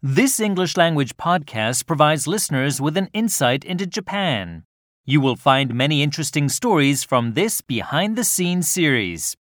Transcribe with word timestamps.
This 0.00 0.38
English 0.38 0.76
language 0.76 1.16
podcast 1.16 1.86
provides 1.86 2.28
listeners 2.28 2.80
with 2.80 2.96
an 2.96 3.08
insight 3.12 3.64
into 3.64 3.84
Japan. 3.84 4.62
You 5.04 5.20
will 5.20 5.34
find 5.34 5.74
many 5.74 6.04
interesting 6.04 6.48
stories 6.48 7.02
from 7.02 7.32
this 7.32 7.60
behind 7.62 8.14
the 8.14 8.22
scenes 8.22 8.68
series. 8.68 9.36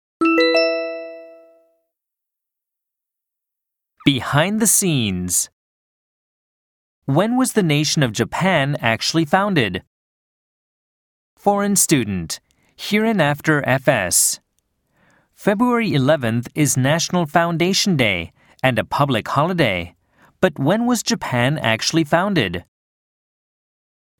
Behind 4.04 4.61
the 4.61 4.69
scenes. 4.69 5.51
When 7.07 7.36
was 7.36 7.55
the 7.55 7.64
nation 7.64 8.05
of 8.05 8.12
Japan 8.12 8.77
actually 8.80 9.25
founded? 9.25 9.82
Foreign 11.36 11.75
student. 11.75 12.39
Hereinafter 12.77 13.66
FS. 13.66 14.39
February 15.34 15.91
11th 15.91 16.46
is 16.55 16.77
National 16.77 17.27
Foundation 17.27 17.96
Day 17.96 18.30
and 18.62 18.79
a 18.79 18.84
public 18.84 19.27
holiday. 19.27 19.96
But 20.45 20.59
when 20.59 20.85
was 20.85 21.03
Japan 21.03 21.57
actually 21.57 22.05
founded? 22.05 22.66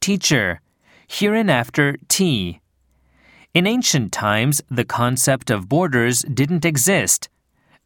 Teacher. 0.01 0.59
Hereinafter 1.07 1.97
T. 2.07 2.61
In 3.53 3.67
ancient 3.67 4.11
times, 4.11 4.59
the 4.67 4.85
concept 4.85 5.51
of 5.51 5.69
borders 5.69 6.23
didn't 6.23 6.65
exist. 6.65 7.29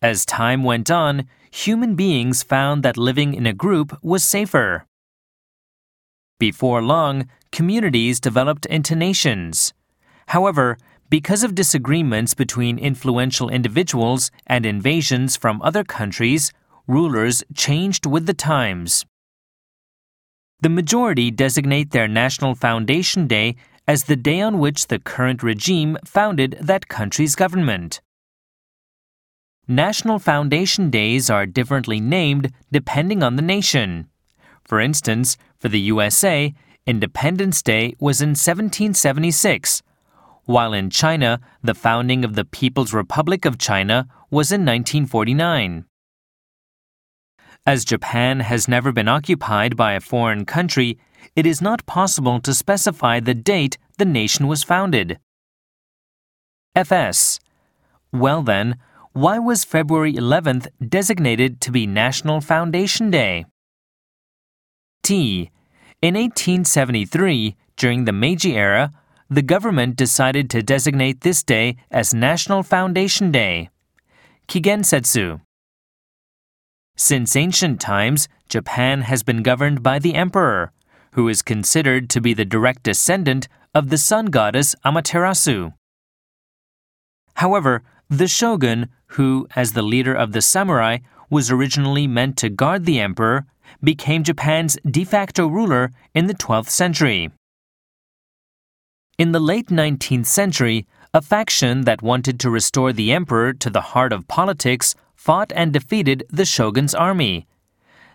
As 0.02 0.25
time 0.25 0.63
went 0.63 0.89
on, 0.89 1.27
human 1.52 1.95
beings 1.95 2.41
found 2.41 2.81
that 2.83 2.95
living 2.95 3.33
in 3.33 3.45
a 3.45 3.52
group 3.52 3.99
was 4.02 4.23
safer. 4.23 4.85
Before 6.39 6.81
long, 6.81 7.27
communities 7.52 8.21
developed 8.21 8.66
into 8.67 8.95
nations. 8.95 9.73
However, 10.27 10.77
because 11.09 11.44
of 11.44 11.55
disagreements 11.55 12.35
between 12.35 12.80
influential 12.80 13.49
individuals 13.49 14.31
and 14.47 14.66
invasions 14.66 15.35
from 15.35 15.61
other 15.61 15.83
countries, 15.83 16.53
rulers 16.89 17.43
changed 17.53 18.07
with 18.07 18.25
the 18.25 18.34
times. 18.34 19.05
The 20.61 20.70
majority 20.70 21.30
designate 21.30 21.91
their 21.91 22.07
National 22.07 22.55
Foundation 22.55 23.27
Day 23.27 23.55
as 23.88 24.05
the 24.05 24.16
day 24.16 24.41
on 24.41 24.58
which 24.58 24.88
the 24.88 24.97
current 24.97 25.44
regime 25.44 26.00
founded 26.03 26.58
that 26.59 26.88
country's 26.88 27.36
government. 27.36 28.02
National 29.67 30.17
Foundation 30.17 30.89
Days 30.89 31.30
are 31.30 31.45
differently 31.45 32.00
named 32.00 32.52
depending 32.72 33.22
on 33.22 33.35
the 33.35 33.44
nation. 33.44 34.08
For 34.63 34.80
instance, 34.80 35.38
for 35.59 35.69
the 35.69 35.80
USA, 35.80 36.56
Independence 36.88 37.61
Day 37.61 37.94
was 38.00 38.19
in 38.19 38.30
1776, 38.30 39.83
while 40.45 40.73
in 40.73 40.89
China, 40.89 41.39
the 41.63 41.75
founding 41.75 42.25
of 42.25 42.33
the 42.33 42.45
People's 42.45 42.95
Republic 42.95 43.45
of 43.45 43.59
China 43.59 44.08
was 44.31 44.52
in 44.52 44.61
1949. 44.61 45.85
As 47.65 47.85
Japan 47.85 48.39
has 48.39 48.67
never 48.67 48.91
been 48.91 49.07
occupied 49.07 49.75
by 49.75 49.93
a 49.93 49.99
foreign 49.99 50.45
country, 50.45 50.97
it 51.35 51.45
is 51.45 51.61
not 51.61 51.85
possible 51.85 52.39
to 52.39 52.53
specify 52.53 53.19
the 53.19 53.33
date 53.33 53.77
the 53.97 54.05
nation 54.05 54.47
was 54.47 54.63
founded. 54.63 55.19
FS. 56.75 57.39
Well 58.11 58.41
then, 58.41 58.77
why 59.13 59.39
was 59.39 59.63
February 59.63 60.13
11th 60.13 60.67
designated 60.88 61.61
to 61.61 61.71
be 61.71 61.85
National 61.85 62.41
Foundation 62.41 63.11
Day? 63.11 63.45
T. 65.03 65.51
In 66.01 66.16
1873, 66.16 67.55
during 67.75 68.05
the 68.05 68.13
Meiji 68.13 68.55
era, 68.55 68.91
the 69.29 69.41
government 69.41 69.95
decided 69.95 70.49
to 70.49 70.63
designate 70.63 71.21
this 71.21 71.44
day 71.44 71.77
as 71.91 72.13
National 72.13 72.63
Foundation 72.63 73.31
Day. 73.31 73.69
Kigensetsu. 74.47 75.41
Since 77.00 77.38
ancient 77.38 77.80
times, 77.80 78.28
Japan 78.50 79.03
has 79.03 79.23
been 79.23 79.42
governed 79.42 79.81
by 79.81 80.00
the 80.00 80.16
emperor, 80.16 80.73
who 81.14 81.30
is 81.30 81.41
considered 81.41 82.09
to 82.09 82.19
be 82.19 82.33
the 82.33 82.44
direct 82.44 82.83
descendant 82.83 83.47
of 83.73 83.88
the 83.88 83.97
sun 83.97 84.25
goddess 84.25 84.75
Amaterasu. 84.83 85.75
However, 87.35 87.84
the 88.09 88.28
shogun, 88.28 88.90
who, 89.16 89.47
as 89.56 89.72
the 89.72 89.81
leader 89.81 90.13
of 90.13 90.34
the 90.34 90.41
samurai, 90.41 90.97
was 91.29 91.50
originally 91.50 92.06
meant 92.06 92.35
to 92.40 92.50
guard 92.50 92.84
the 92.84 93.00
emperor, 93.00 93.46
became 93.81 94.25
Japan's 94.25 94.78
de 94.85 95.06
facto 95.06 95.47
ruler 95.47 95.94
in 96.13 96.28
the 96.28 96.34
12th 96.34 96.68
century. 96.68 97.31
In 99.18 99.31
the 99.31 99.40
late 99.40 99.68
19th 99.68 100.25
century, 100.25 100.85
a 101.13 101.22
faction 101.22 101.85
that 101.85 102.02
wanted 102.02 102.41
to 102.41 102.50
restore 102.50 102.91
the 102.91 103.13
emperor 103.13 103.53
to 103.53 103.69
the 103.69 103.96
heart 103.96 104.12
of 104.12 104.28
politics 104.28 104.96
fought 105.19 105.52
and 105.53 105.74
defeated 105.74 106.25
the 106.30 106.46
shogun's 106.46 106.96
army. 106.96 107.46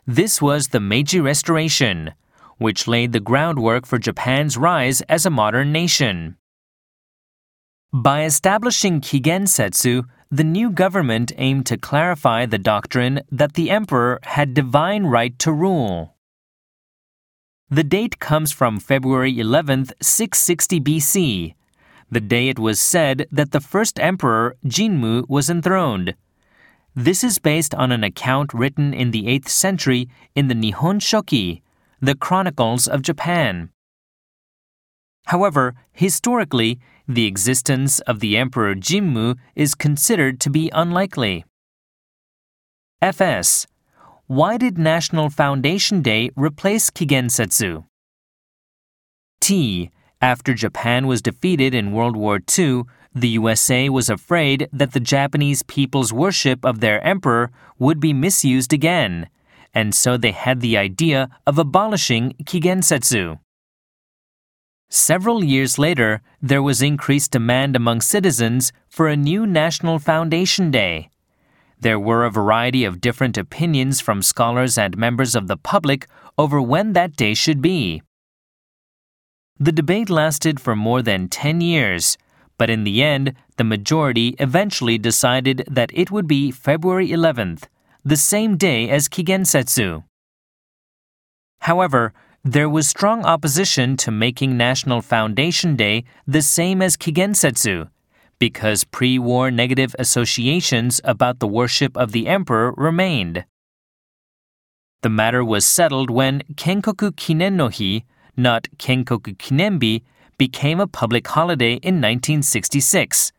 This 0.06 0.40
was 0.40 0.68
the 0.68 0.80
Meiji 0.80 1.20
Restoration, 1.20 2.14
which 2.56 2.88
laid 2.88 3.12
the 3.12 3.20
groundwork 3.20 3.84
for 3.84 3.98
Japan's 3.98 4.56
rise 4.56 5.02
as 5.02 5.26
a 5.26 5.36
modern 5.42 5.70
nation. 5.70 6.38
By 7.92 8.24
establishing 8.24 9.02
Kigensetsu, 9.02 10.04
the 10.30 10.44
new 10.44 10.70
government 10.70 11.30
aimed 11.36 11.66
to 11.66 11.76
clarify 11.76 12.46
the 12.46 12.64
doctrine 12.72 13.20
that 13.30 13.52
the 13.52 13.68
emperor 13.70 14.18
had 14.22 14.54
divine 14.54 15.04
right 15.04 15.38
to 15.40 15.52
rule. 15.52 16.16
The 17.68 17.84
date 17.84 18.18
comes 18.18 18.50
from 18.50 18.80
February 18.80 19.38
11, 19.38 19.90
660 20.00 20.80
BC, 20.80 21.54
the 22.10 22.20
day 22.22 22.48
it 22.48 22.58
was 22.58 22.80
said 22.80 23.26
that 23.30 23.50
the 23.52 23.60
first 23.60 24.00
emperor, 24.00 24.56
Jinmu, 24.64 25.28
was 25.28 25.50
enthroned. 25.50 26.14
This 26.96 27.24
is 27.24 27.40
based 27.40 27.74
on 27.74 27.90
an 27.90 28.04
account 28.04 28.54
written 28.54 28.94
in 28.94 29.10
the 29.10 29.24
8th 29.24 29.48
century 29.48 30.08
in 30.36 30.46
the 30.46 30.54
Nihon 30.54 31.00
Shoki, 31.00 31.60
the 32.00 32.14
Chronicles 32.14 32.86
of 32.86 33.02
Japan. 33.02 33.70
However, 35.26 35.74
historically, 35.90 36.78
the 37.08 37.26
existence 37.26 37.98
of 38.00 38.20
the 38.20 38.36
Emperor 38.36 38.76
Jinmu 38.76 39.36
is 39.56 39.74
considered 39.74 40.38
to 40.40 40.50
be 40.50 40.70
unlikely. 40.72 41.44
FS. 43.02 43.66
Why 44.28 44.56
did 44.56 44.78
National 44.78 45.30
Foundation 45.30 46.00
Day 46.00 46.30
replace 46.36 46.90
Kigensetsu? 46.90 47.86
T. 49.40 49.90
After 50.20 50.54
Japan 50.54 51.08
was 51.08 51.20
defeated 51.20 51.74
in 51.74 51.92
World 51.92 52.16
War 52.16 52.38
II, 52.56 52.84
the 53.14 53.28
USA 53.28 53.88
was 53.88 54.10
afraid 54.10 54.68
that 54.72 54.92
the 54.92 55.00
Japanese 55.00 55.62
people's 55.62 56.12
worship 56.12 56.64
of 56.64 56.80
their 56.80 57.00
emperor 57.06 57.50
would 57.78 58.00
be 58.00 58.12
misused 58.12 58.72
again, 58.72 59.28
and 59.72 59.94
so 59.94 60.16
they 60.16 60.32
had 60.32 60.60
the 60.60 60.76
idea 60.76 61.28
of 61.46 61.58
abolishing 61.58 62.34
Kigensetsu. 62.44 63.38
Several 64.90 65.42
years 65.42 65.78
later, 65.78 66.22
there 66.40 66.62
was 66.62 66.82
increased 66.82 67.32
demand 67.32 67.74
among 67.74 68.00
citizens 68.00 68.72
for 68.88 69.08
a 69.08 69.16
new 69.16 69.46
National 69.46 69.98
Foundation 69.98 70.70
Day. 70.70 71.08
There 71.80 71.98
were 71.98 72.24
a 72.24 72.30
variety 72.30 72.84
of 72.84 73.00
different 73.00 73.36
opinions 73.36 74.00
from 74.00 74.22
scholars 74.22 74.78
and 74.78 74.96
members 74.96 75.34
of 75.34 75.48
the 75.48 75.56
public 75.56 76.06
over 76.38 76.60
when 76.60 76.92
that 76.92 77.16
day 77.16 77.34
should 77.34 77.60
be. 77.60 78.02
The 79.58 79.72
debate 79.72 80.10
lasted 80.10 80.60
for 80.60 80.74
more 80.74 81.02
than 81.02 81.28
10 81.28 81.60
years, 81.60 82.16
but 82.58 82.70
in 82.70 82.84
the 82.84 83.02
end, 83.02 83.34
the 83.56 83.64
majority 83.64 84.36
eventually 84.38 84.98
decided 84.98 85.64
that 85.70 85.90
it 85.92 86.10
would 86.10 86.26
be 86.26 86.50
February 86.50 87.08
11th, 87.08 87.64
the 88.04 88.16
same 88.16 88.56
day 88.56 88.88
as 88.88 89.08
Kigensetsu. 89.08 90.04
However, 91.60 92.12
there 92.44 92.68
was 92.68 92.86
strong 92.86 93.24
opposition 93.24 93.96
to 93.98 94.10
making 94.10 94.56
National 94.56 95.00
Foundation 95.00 95.76
Day 95.76 96.04
the 96.26 96.42
same 96.42 96.82
as 96.82 96.96
Kigensetsu 96.96 97.88
because 98.38 98.84
pre 98.84 99.18
war 99.18 99.50
negative 99.50 99.94
associations 99.98 101.00
about 101.04 101.38
the 101.38 101.46
worship 101.46 101.96
of 101.96 102.12
the 102.12 102.26
emperor 102.26 102.72
remained. 102.76 103.44
The 105.02 105.08
matter 105.08 105.44
was 105.44 105.64
settled 105.64 106.10
when 106.10 106.42
Kenkoku 106.54 107.12
Kinen 107.12 107.54
no 107.54 107.68
Hi, 107.68 108.04
not 108.36 108.68
Kenkoku 108.78 109.36
Kinenbi, 109.36 110.02
became 110.38 110.80
a 110.80 110.86
public 110.86 111.26
holiday 111.26 111.74
in 111.74 112.00
1966. 112.00 113.32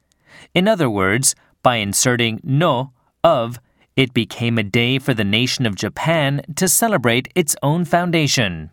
In 0.54 0.68
other 0.68 0.90
words, 0.90 1.36
by 1.64 1.78
inserting 1.78 2.40
no 2.44 2.92
of, 3.24 3.60
it 3.96 4.14
became 4.14 4.58
a 4.58 4.64
day 4.64 5.00
for 5.00 5.14
the 5.14 5.24
nation 5.24 5.66
of 5.66 5.76
Japan 5.76 6.42
to 6.56 6.68
celebrate 6.68 7.30
its 7.36 7.56
own 7.64 7.86
foundation. 7.86 8.72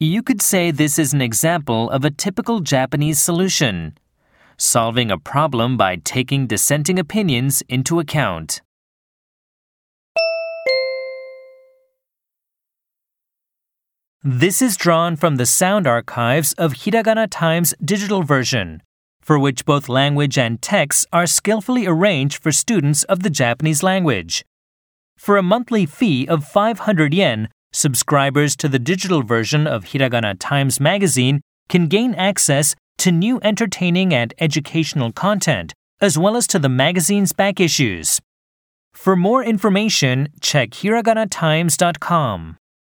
You 0.00 0.22
could 0.22 0.40
say 0.40 0.70
this 0.70 0.98
is 0.98 1.12
an 1.12 1.20
example 1.20 1.90
of 1.90 2.04
a 2.04 2.10
typical 2.10 2.60
Japanese 2.60 3.18
solution 3.18 3.98
solving 4.58 5.10
a 5.10 5.18
problem 5.18 5.76
by 5.76 5.96
taking 5.96 6.46
dissenting 6.46 6.98
opinions 6.98 7.62
into 7.68 8.00
account. 8.00 8.60
This 14.24 14.60
is 14.60 14.76
drawn 14.76 15.14
from 15.14 15.36
the 15.36 15.46
sound 15.46 15.86
archives 15.86 16.52
of 16.54 16.72
Hiragana 16.72 17.28
Times 17.30 17.72
digital 17.84 18.24
version, 18.24 18.82
for 19.20 19.38
which 19.38 19.64
both 19.64 19.88
language 19.88 20.36
and 20.36 20.60
text 20.60 21.06
are 21.12 21.24
skillfully 21.24 21.86
arranged 21.86 22.42
for 22.42 22.50
students 22.50 23.04
of 23.04 23.22
the 23.22 23.30
Japanese 23.30 23.84
language. 23.84 24.44
For 25.16 25.36
a 25.36 25.42
monthly 25.42 25.86
fee 25.86 26.26
of 26.26 26.44
500 26.44 27.14
yen, 27.14 27.48
subscribers 27.72 28.56
to 28.56 28.68
the 28.68 28.80
digital 28.80 29.22
version 29.22 29.68
of 29.68 29.84
Hiragana 29.84 30.34
Times 30.40 30.80
Magazine 30.80 31.40
can 31.68 31.86
gain 31.86 32.12
access 32.16 32.74
to 32.98 33.12
new 33.12 33.38
entertaining 33.44 34.12
and 34.12 34.34
educational 34.40 35.12
content, 35.12 35.74
as 36.00 36.18
well 36.18 36.36
as 36.36 36.48
to 36.48 36.58
the 36.58 36.68
magazine's 36.68 37.32
back 37.32 37.60
issues. 37.60 38.20
For 38.92 39.14
more 39.14 39.44
information, 39.44 40.30
check 40.40 40.70
hiraganatimes.com. 40.70 42.56